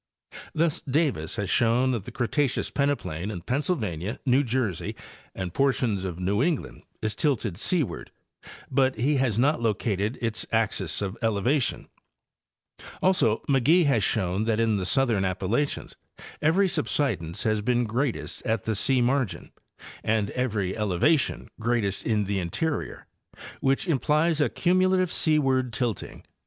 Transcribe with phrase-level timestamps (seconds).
[0.55, 4.95] Thus Davis has shown that the Cretaceous pene plain in Pennsylvania, New Jersey
[5.35, 8.09] and portions of New England is tilted seaward,
[8.71, 11.87] but he has not located its axis of elevation;
[13.03, 15.95] also McGee has shown that in the southern Appalachians
[16.41, 19.51] every subsidence has been greatest at the sea margin
[20.03, 23.05] and every eleva tion greatest in the interior,
[23.59, 26.23] which implies a cumulative seaward tilting.